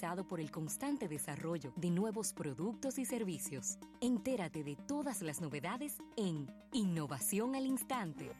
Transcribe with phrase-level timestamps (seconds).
[0.00, 3.76] caracterizado por el constante desarrollo de nuevos productos y servicios.
[4.00, 8.30] Entérate de todas las novedades en Innovación al Instante.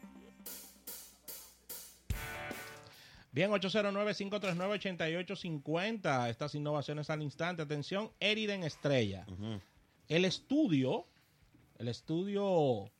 [3.31, 6.29] Bien, 809-539-8850.
[6.29, 7.61] Estas innovaciones al instante.
[7.61, 9.25] Atención, Eriden Estrella.
[10.09, 11.05] El estudio,
[11.77, 12.91] el estudio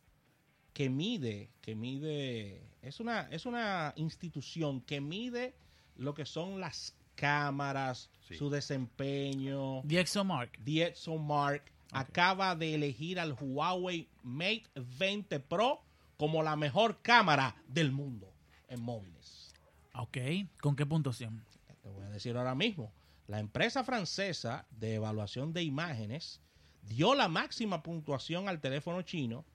[0.73, 5.53] que mide, que mide, es una, es una institución que mide
[5.97, 8.35] lo que son las cámaras, Sí.
[8.35, 9.81] su desempeño.
[9.83, 10.57] DxOMark.
[10.59, 15.81] DxOMark acaba de elegir al Huawei Mate 20 Pro
[16.17, 18.31] como la mejor cámara del mundo
[18.69, 19.53] en móviles.
[19.93, 20.17] Ok.
[20.61, 21.43] ¿Con qué puntuación?
[21.81, 22.91] Te voy a decir ahora mismo.
[23.27, 26.39] La empresa francesa de evaluación de imágenes
[26.83, 29.45] dio la máxima puntuación al teléfono chino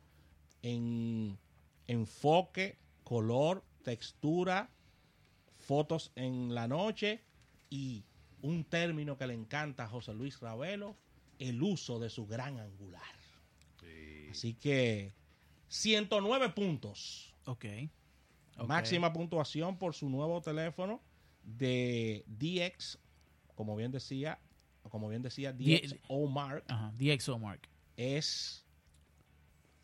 [0.62, 1.38] en
[1.86, 4.68] enfoque, color, textura,
[5.58, 7.22] fotos en la noche
[7.76, 8.04] y
[8.40, 10.96] un término que le encanta a José Luis Ravelo,
[11.38, 13.02] el uso de su gran angular.
[14.30, 15.12] Así que
[15.68, 17.34] 109 puntos.
[17.44, 17.66] Ok.
[18.58, 18.66] Ok.
[18.66, 21.00] Máxima puntuación por su nuevo teléfono
[21.42, 22.98] de DX,
[23.54, 24.38] como bien decía,
[24.90, 26.92] como bien decía, DxO Mark Ajá.
[26.96, 27.68] DxOMark.
[27.96, 28.64] es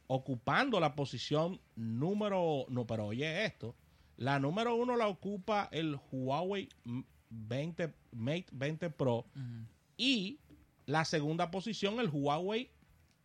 [0.07, 3.75] ocupando la posición número, no, pero oye esto,
[4.17, 6.69] la número uno la ocupa el Huawei
[7.33, 9.27] 20 Mate 20 Pro
[9.97, 10.39] y
[10.87, 12.71] la segunda posición el Huawei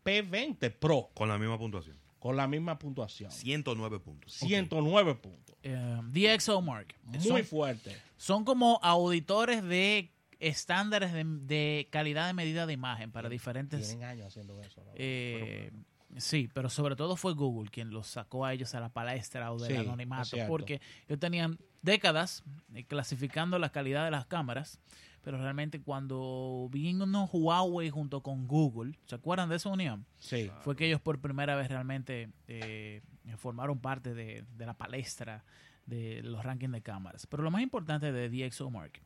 [0.05, 1.97] P20 Pro Con la misma puntuación.
[2.19, 4.33] con la misma puntuación, 109 puntos.
[4.33, 6.95] 109 puntos, Eh, DxOMark.
[7.03, 7.95] muy Son, fuerte.
[8.17, 14.07] son como auditores de estándares de, de calidad de medida de imagen para diferentes Tienen
[14.07, 14.83] años haciendo eso.
[14.83, 14.91] ¿no?
[14.95, 15.71] Eh,
[16.19, 19.59] sí, pero sobre todo fue Google quien los sacó a ellos a la palestra o
[19.59, 24.79] del Sí, anonimato, porque ellos tenían décadas eh, clasificando la calidad de las cámaras,
[25.21, 30.05] pero realmente cuando vino Huawei junto con Google, ¿se acuerdan de esa unión?
[30.19, 33.01] Sí, Fue que ellos por primera vez realmente eh,
[33.37, 35.43] formaron parte de, de la palestra
[35.85, 37.27] de los rankings de cámaras.
[37.27, 39.01] Pero lo más importante de DxOMark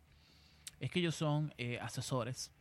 [0.79, 2.51] es que ellos son eh, asesores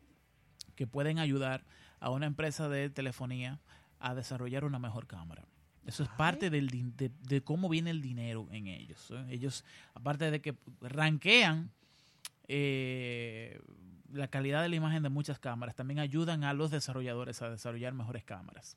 [0.75, 1.65] que pueden ayudar
[2.01, 3.61] a una empresa de telefonía
[4.01, 5.45] a desarrollar una mejor cámara.
[5.87, 9.11] Eso es parte del, de, de cómo viene el dinero en ellos.
[9.11, 9.27] ¿eh?
[9.31, 11.71] Ellos, aparte de que ranquean
[12.49, 13.61] eh,
[14.13, 17.95] la calidad de la imagen de muchas cámaras, también ayudan a los desarrolladores a desarrollar
[17.95, 18.77] mejores cámaras.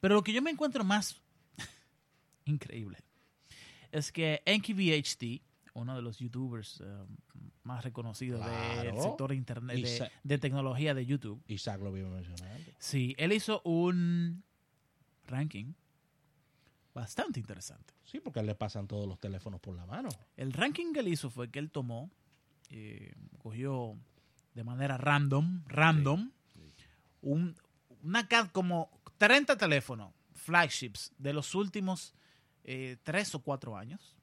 [0.00, 1.20] Pero lo que yo me encuentro más
[2.44, 2.98] increíble
[3.92, 5.42] es que NKVHD,
[5.74, 7.04] uno de los youtubers eh,
[7.62, 8.44] más reconocidos
[8.82, 12.72] del sector de internet de, de tecnología de YouTube, Isaac lo vimos mencionando.
[12.78, 14.42] sí, él hizo un
[15.28, 15.72] ranking
[16.94, 17.94] bastante interesante.
[18.04, 20.08] Sí, porque le pasan todos los teléfonos por la mano.
[20.36, 22.10] El ranking que él hizo fue que él tomó,
[22.70, 23.96] eh, cogió
[24.54, 26.30] de manera random, random,
[27.20, 27.56] Un,
[28.02, 32.14] una como 30 teléfonos, flagships, de los últimos
[32.64, 34.16] eh, tres o cuatro años.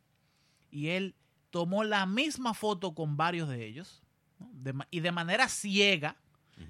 [0.72, 1.16] Y él
[1.50, 4.02] tomó la misma foto con varios de ellos.
[4.40, 4.50] ¿no?
[4.54, 6.18] De ma- y de manera ciega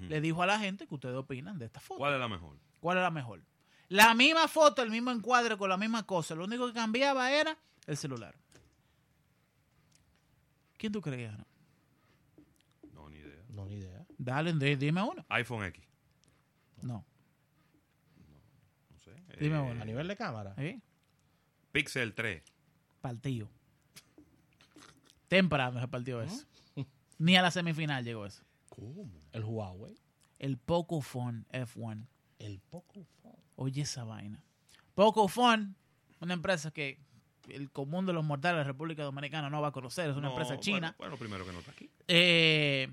[0.08, 1.98] le dijo a la gente que ustedes opinan de esta foto.
[1.98, 2.58] ¿Cuál es la mejor?
[2.80, 3.42] ¿Cuál es la mejor?
[3.88, 6.34] La misma foto, el mismo encuadre con la misma cosa.
[6.34, 8.34] Lo único que cambiaba era el celular.
[10.76, 11.36] ¿Quién tú creías?
[11.38, 11.46] no?
[12.92, 13.42] No, ni idea.
[13.48, 14.04] No, ni idea.
[14.18, 15.24] Dale, di- dime uno.
[15.28, 15.84] iPhone X.
[16.82, 17.04] No.
[18.90, 19.12] No sé.
[19.40, 19.82] Dime Eh, uno.
[19.82, 20.54] A nivel de cámara.
[20.58, 20.80] ¿Eh?
[21.72, 22.42] Pixel 3.
[23.00, 23.48] Partido.
[25.28, 26.44] Temprano se partió eso.
[27.18, 28.42] Ni a la semifinal llegó eso.
[28.68, 29.08] ¿Cómo?
[29.32, 29.96] El Huawei.
[30.38, 32.06] El Pocophone F1.
[32.38, 33.25] El Pocophone.
[33.56, 34.40] Oye esa vaina.
[34.94, 35.74] Pocophone,
[36.20, 36.98] una empresa que
[37.48, 40.10] el común de los mortales de la República Dominicana no va a conocer.
[40.10, 40.94] Es una No, empresa china.
[40.98, 41.90] Bueno, bueno, primero que no está aquí.
[42.08, 42.88] Eh,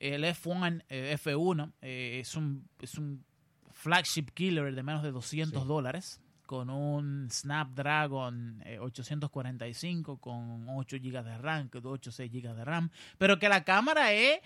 [0.00, 3.24] el F1, eh, F1 eh, es, un, es un
[3.72, 5.68] flagship killer de menos de 200 Sí.
[5.68, 12.54] dólares con un Snapdragon eh, 845 con 8 GB de RAM, que 8 6 GB
[12.54, 14.40] de RAM, pero que la cámara es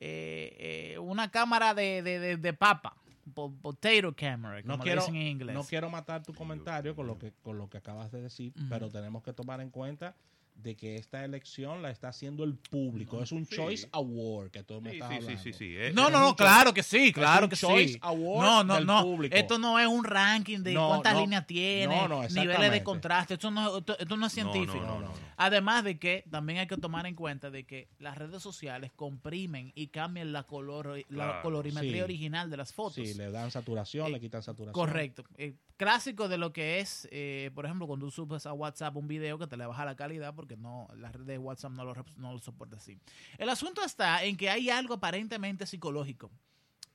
[0.00, 2.96] eh, eh, una cámara de, de, de- de papa,
[3.34, 5.54] po- potato camera, como No quiero, dicen en inglés.
[5.54, 8.88] no quiero matar tu comentario con lo que con lo que acabas de decir, pero
[8.90, 10.14] tenemos que tomar en cuenta
[10.58, 13.22] de que esta elección la está haciendo el público.
[13.22, 13.54] Es un Sí.
[13.54, 15.42] Choice Award que tú me Sí, estás sí, sí, hablando.
[15.44, 15.74] sí, sí.
[15.76, 17.98] Eh, No, no, no, claro que sí, claro un que Choice sí.
[18.02, 19.02] Award No, no, del no.
[19.02, 19.36] público.
[19.36, 21.20] Esto no es un ranking de No, cuántas no.
[21.20, 23.34] líneas tiene, No, no, niveles de contraste.
[23.34, 24.84] Esto no, esto, esto no es No, no, científico.
[24.84, 25.12] no, no, no.
[25.36, 29.70] Además de que también hay que tomar en cuenta de que las redes sociales comprimen
[29.76, 32.00] y cambian la, color, la colorimetría sí.
[32.02, 32.94] original de las fotos.
[32.96, 34.72] Sí, le dan saturación, Eh, le quitan saturación.
[34.72, 35.22] Correcto.
[35.36, 39.06] Eh, clásico de lo que es, eh, por ejemplo, cuando tú subes a WhatsApp un
[39.06, 41.84] video que te le baja la calidad porque porque no la red de WhatsApp no
[41.84, 42.98] lo, no lo soporta así.
[43.36, 46.30] El asunto está en que hay algo aparentemente psicológico,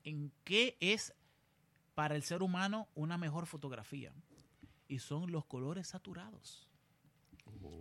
[0.04, 1.14] en qué es
[1.94, 4.12] para el ser humano una mejor fotografía,
[4.88, 6.68] y son los colores saturados.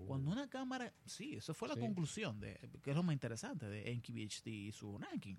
[0.06, 1.80] Cuando una cámara, sí, eso fue la Sí.
[1.80, 5.36] conclusión, de, que es lo más interesante de VHD y su ranking.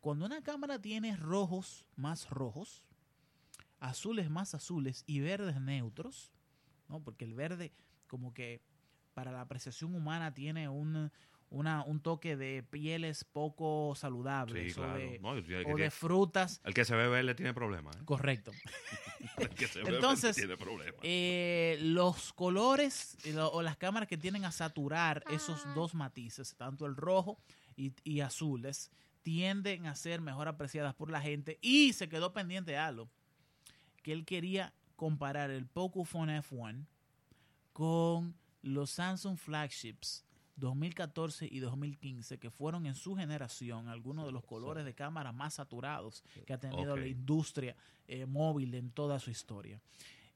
[0.00, 2.84] Cuando una cámara tiene rojos más rojos,
[3.80, 6.30] azules más azules y verdes neutros,
[6.88, 7.02] ¿no?
[7.02, 7.72] porque el verde
[8.06, 8.62] como que
[9.14, 11.10] para la apreciación humana tiene un,
[11.50, 15.90] una- un toque de pieles poco saludables Sí, o, de, No, el, que, o de
[15.90, 16.60] frutas.
[16.64, 17.96] el que se ve verde tiene problemas.
[17.96, 18.00] ¿eh?
[18.04, 18.52] Correcto.
[19.36, 21.00] El que se ve Entonces, verde tiene problemas.
[21.02, 26.86] Eh, los colores lo- o las cámaras que tienden a saturar esos dos matices, tanto
[26.86, 27.38] el rojo
[27.76, 28.90] y, y azules,
[29.22, 31.58] tienden a ser mejor apreciadas por la gente.
[31.60, 33.10] Y se quedó pendiente algo,
[34.02, 36.86] que él quería comparar el Pocophone F1
[37.72, 40.24] con los Samsung flagships
[40.56, 45.54] 2014 y 2015, que fueron en su generación algunos de los colores de cámara más
[45.54, 47.74] saturados que ha tenido la industria
[48.06, 49.80] eh, móvil en toda su historia.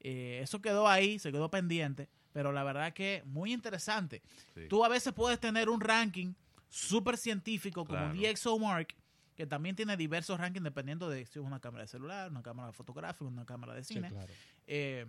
[0.00, 4.22] Eh, eso quedó ahí, se quedó pendiente, pero la verdad que muy interesante.
[4.54, 4.66] Sí.
[4.68, 6.32] Tú a veces puedes tener un ranking
[6.70, 8.14] súper científico como Claro.
[8.32, 8.94] DxOMark,
[9.36, 12.72] que también tiene diversos rankings dependiendo de si es una cámara de celular, una cámara
[12.72, 14.08] fotográfica, una cámara de Sí, cine.
[14.08, 14.32] claro.
[14.66, 15.06] Eh,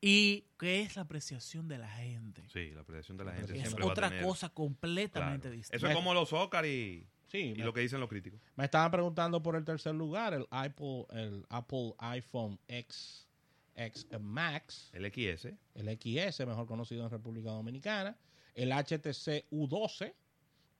[0.00, 2.42] y qué es la apreciación de la gente.
[2.52, 5.42] Sí, la apreciación de la La gente Es siempre va a otra tener- cosa completamente
[5.48, 5.56] Claro.
[5.56, 5.76] distinta.
[5.76, 8.40] Eso es como los Oscar y, Sí, y me, lo que dicen los críticos.
[8.56, 13.26] me estaban preguntando por el tercer lugar, el Apple, el Apple iPhone X,
[13.74, 15.54] X Max, El XS.
[15.74, 18.16] el XS, mejor conocido en República Dominicana,
[18.54, 20.14] el HTC U12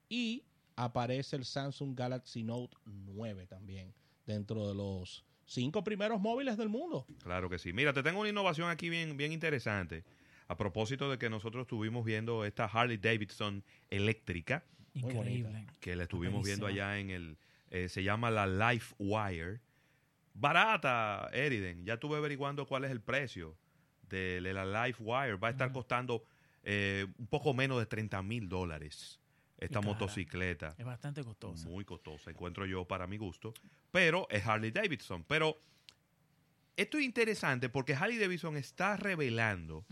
[0.08, 0.44] y
[0.76, 3.92] aparece el Samsung Galaxy Note 9 también
[4.26, 7.06] dentro de los cinco primeros móviles del mundo.
[7.22, 7.72] Claro que sí.
[7.72, 10.04] Mira, te tengo una innovación aquí bien, bien interesante.
[10.46, 14.64] A propósito de que nosotros estuvimos viendo esta Harley Davidson eléctrica,
[14.94, 15.66] Increíble.
[15.80, 17.38] que la estuvimos viendo allá en el...
[17.70, 19.60] eh, se llama la Life Wire.
[20.34, 21.84] Barata, Eriden.
[21.84, 23.56] Ya estuve averiguando cuál es el precio
[24.08, 25.34] de, de la Life Wire.
[25.36, 26.24] Va a estar costando
[26.62, 29.20] eh, un poco menos de 30 mil dólares
[29.58, 30.74] esta motocicleta.
[30.78, 31.68] Es bastante costosa.
[31.68, 33.52] Muy costosa, encuentro yo para mi gusto.
[33.90, 35.24] Pero es Harley Davidson.
[35.24, 35.58] Pero
[36.76, 39.84] esto es interesante porque Harley Davidson está revelando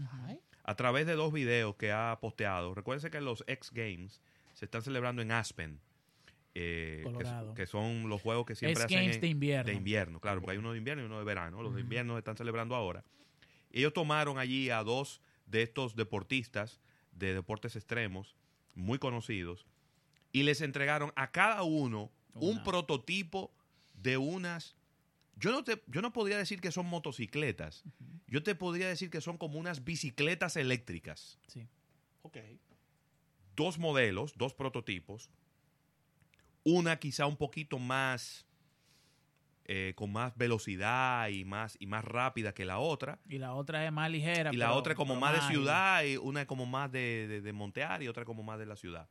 [0.64, 2.74] a través de dos videos que ha posteado.
[2.74, 4.20] Recuerden que los X Games
[4.54, 5.80] se están celebrando en Aspen.
[6.58, 7.04] eh,
[7.54, 9.64] que- son los juegos que siempre Es hacen Games en- de invierno.
[9.70, 11.60] de invierno, claro, porque hay uno de invierno y uno de verano.
[11.60, 13.04] Los de invierno se están celebrando ahora.
[13.72, 16.80] Ellos tomaron allí a dos de estos deportistas
[17.12, 18.36] de deportes extremos,
[18.76, 19.66] muy conocidos,
[20.32, 23.52] y les entregaron a cada uno un prototipo
[23.94, 24.76] de unas...
[25.36, 27.82] Yo no, te, yo no podría decir que son motocicletas.
[28.26, 31.38] Yo te podría decir que son como unas bicicletas eléctricas.
[31.48, 31.66] Sí.
[32.22, 32.38] ok.
[33.54, 35.30] Dos modelos, dos prototipos.
[36.64, 38.45] Una quizá un poquito más...
[39.68, 43.18] eh, con más velocidad y más, y más rápida que la otra.
[43.28, 44.50] Y la otra es más ligera.
[44.52, 47.26] Y la pero- otra es como más de ciudad, y una es como más de,
[47.28, 49.08] de, de montear y otra como más de la ciudad.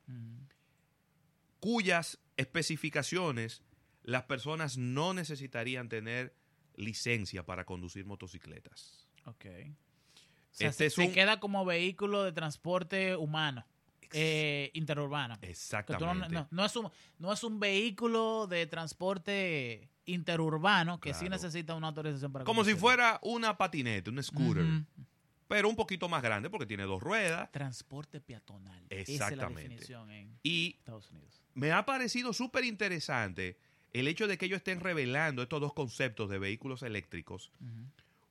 [1.60, 3.62] Cuyas especificaciones
[4.02, 6.34] las personas no necesitarían tener
[6.76, 9.08] licencia para conducir motocicletas.
[9.24, 9.46] Ok.
[9.46, 13.66] O sea, Este se, es se un- queda como vehículo de transporte humano,
[14.12, 16.28] eh, no, Exactamente.
[16.32, 16.88] no- no es un,
[17.18, 22.74] no es un vehículo de transporte interurbano que sí necesita una autorización para Como si
[22.74, 24.64] fuera una patineta, un scooter,
[25.48, 27.50] pero un poquito más grande porque tiene dos ruedas.
[27.52, 28.84] Transporte peatonal.
[28.90, 29.62] Esa es la Exactamente.
[29.62, 31.42] definición en Y Estados Unidos.
[31.54, 33.56] me ha parecido súper interesante
[33.92, 37.50] el hecho de que ellos estén revelando estos dos conceptos de vehículos eléctricos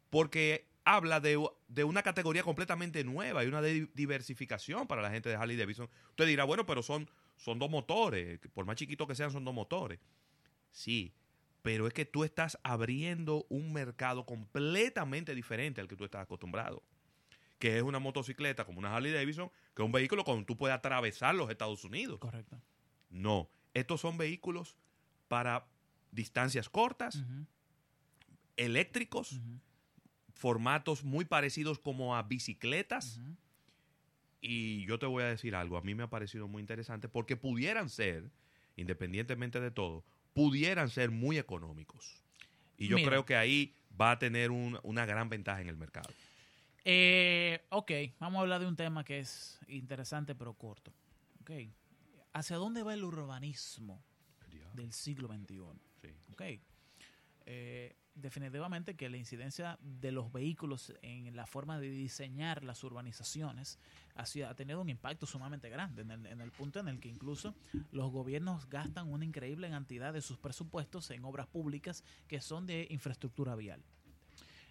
[0.10, 5.30] porque habla de, de una categoría completamente nueva y una di- diversificación para la gente
[5.30, 5.90] de Harley Davidson.
[6.10, 9.54] Usted dirá, bueno, pero son, son dos motores, por más chiquitos que sean, son dos
[9.54, 10.00] motores.
[10.72, 11.12] Sí,
[11.66, 16.84] pero es que tú estás abriendo un mercado completamente diferente al que tú estás acostumbrado.
[17.58, 20.78] Que es una motocicleta como una Harley Davidson, que es un vehículo con tú puedes
[20.78, 22.20] atravesar los Estados Unidos.
[22.20, 22.62] Correcto.
[23.10, 24.78] No, estos son vehículos
[25.28, 25.66] para
[26.12, 27.26] distancias cortas,
[28.58, 29.42] eléctricos,
[30.36, 33.20] formatos muy parecidos como a bicicletas.
[34.40, 37.36] Y yo te voy a decir algo, a mí me ha parecido muy interesante porque
[37.36, 38.30] pudieran ser,
[38.76, 42.22] independientemente de todo, pudieran ser muy económicos.
[42.78, 43.08] Y yo Mira.
[43.10, 46.10] creo que ahí va a tener un- una gran ventaja en el mercado.
[46.84, 50.94] Eh, ok, vamos a hablar de un tema que es interesante pero corto.
[51.42, 51.52] Ok,
[52.34, 54.04] ¿hacia dónde va el urbanismo
[54.74, 55.80] del siglo XXI?
[56.02, 56.10] Sí.
[56.34, 56.42] Ok,
[57.46, 63.78] eh, definitivamente que la incidencia de los vehículos en la forma de diseñar las urbanizaciones
[64.16, 67.54] ha, tenido un impacto sumamente grande, en el, en el punto en el que incluso
[67.92, 72.88] los gobiernos gastan una increíble cantidad de sus presupuestos en obras públicas que son de
[72.90, 73.82] infraestructura vial.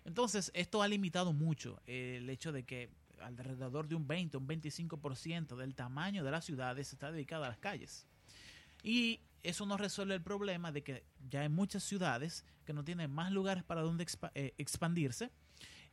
[0.05, 5.57] Entonces, esto ha limitado mucho el hecho de que alrededor de un 20, un 25%
[5.57, 8.07] del tamaño de las ciudades está dedicado a las calles.
[8.83, 13.11] Y eso no resuelve el problema de que ya hay muchas ciudades que no tienen
[13.11, 15.30] más lugares para donde eh, expandirse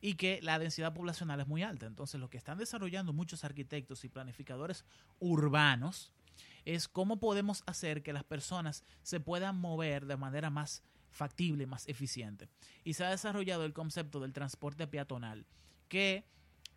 [0.00, 1.86] y que la densidad poblacional es muy alta.
[1.86, 4.84] Entonces, lo que están desarrollando muchos arquitectos y planificadores
[5.20, 6.12] urbanos
[6.64, 11.88] es cómo podemos hacer que las personas se puedan mover de manera más factible, más
[11.88, 12.48] eficiente.
[12.84, 15.46] Y se ha desarrollado el concepto del transporte peatonal,
[15.88, 16.24] que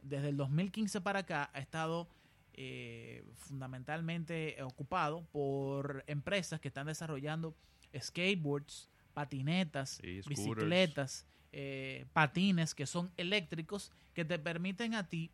[0.01, 2.07] desde el 2015 para acá ha estado
[2.53, 7.55] eh, fundamentalmente ocupado por empresas que están desarrollando
[7.97, 15.31] skateboards, patinetas, Sí, bicicletas, eh, patines que son eléctricos que te permiten a ti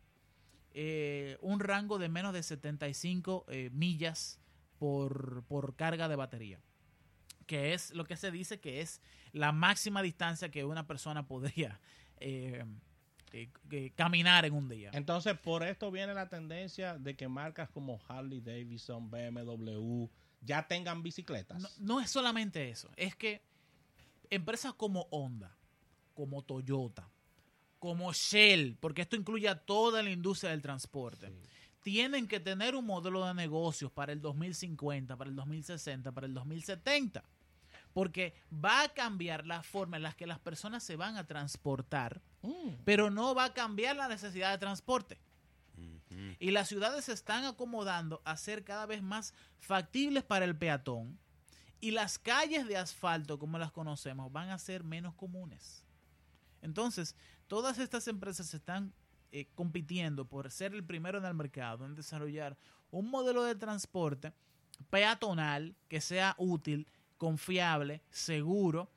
[0.72, 4.40] eh, un rango de menos de 75 eh, millas
[4.78, 6.60] por, por carga de batería
[7.46, 11.80] que es lo que se dice que es la máxima distancia que una persona podría
[12.20, 12.64] eh,
[13.32, 14.90] eh, eh, caminar en un día.
[14.92, 20.06] Entonces, por esto viene la tendencia de que marcas como Harley Davidson, BMW,
[20.42, 21.60] ya tengan bicicletas.
[21.60, 23.42] No, no es solamente eso, es que
[24.34, 25.54] empresas como Honda,
[26.14, 27.08] como Toyota,
[27.78, 31.34] como Shell, porque esto incluye a toda la industria del transporte, Sí.
[31.82, 36.34] tienen que tener un modelo de negocios para el 2050, para el 2060, para el
[36.34, 37.24] 2070.
[37.92, 42.22] Porque va a cambiar la forma en la que las personas se van a transportar,
[42.42, 42.70] Mm.
[42.84, 45.18] pero no va a cambiar la necesidad de transporte.
[46.38, 51.18] Y las ciudades se están acomodando a ser cada vez más factibles para el peatón.
[51.82, 55.82] Y las calles de asfalto, como las conocemos, van a ser menos comunes.
[56.62, 57.16] Entonces,
[57.48, 58.92] todas estas empresas están
[59.32, 62.56] eh, compitiendo por ser el primero en el mercado en desarrollar
[62.92, 64.32] un modelo de transporte
[64.90, 66.86] peatonal que sea útil,
[67.18, 68.88] confiable, seguro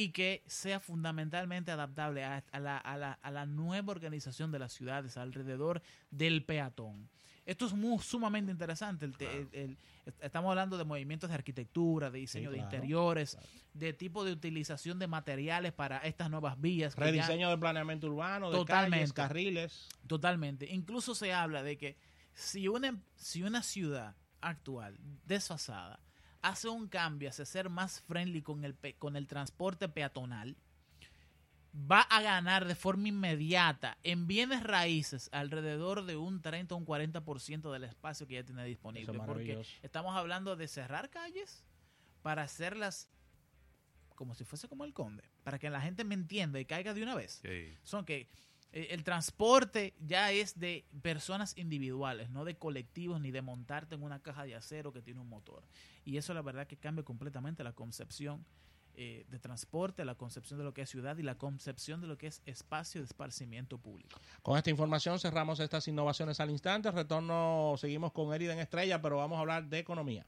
[0.00, 4.58] y que sea fundamentalmente adaptable a, a la, a la- a la nueva organización de
[4.60, 7.08] las ciudades alrededor del peatón.
[7.46, 9.06] Esto es muy, sumamente interesante.
[9.06, 9.48] El te- Claro.
[9.52, 9.76] el-
[10.06, 13.46] el- estamos hablando de movimientos de arquitectura, de diseño Sí, de interiores, claro.
[13.74, 16.94] de tipo de utilización de materiales para estas nuevas vías.
[16.94, 18.96] Rediseño del planeamiento urbano, de Totalmente.
[18.98, 19.88] calles, carriles.
[20.06, 20.66] Totalmente.
[20.72, 21.96] Incluso se habla de que
[22.34, 25.98] si una, si una ciudad actual, desfasada,
[26.48, 30.56] hace un cambio hacia ser más friendly con el, pe- con el transporte peatonal,
[31.90, 36.86] va a ganar de forma inmediata en bienes raíces alrededor de un 30 o un
[36.86, 39.12] 40% del espacio que ya tiene disponible.
[39.12, 41.62] Es porque estamos hablando de cerrar calles
[42.22, 43.08] para hacerlas
[44.14, 47.02] como si fuese como el conde, para que la gente me entienda y caiga de
[47.02, 47.72] una vez Sí.
[47.84, 48.26] son que
[48.72, 54.20] el transporte ya es de personas individuales, no de colectivos ni de montarte en una
[54.20, 55.62] caja de acero que tiene un motor.
[56.04, 58.44] Y eso la verdad que cambia completamente la concepción
[59.00, 62.18] eh, de transporte, la concepción de lo que es ciudad y la concepción de lo
[62.18, 64.18] que es espacio de esparcimiento público.
[64.42, 66.90] Con esta información cerramos estas innovaciones al instante.
[66.90, 70.26] Retorno, seguimos con Eriden Estrella, pero vamos a hablar de economía.